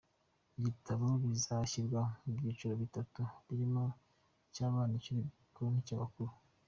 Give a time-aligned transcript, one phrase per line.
[0.59, 3.83] Ibitabo bizashyirwa mu byiciro bitatu birimo
[4.47, 6.31] icy’abana, icy’urubyiruko n’icy’abakuru.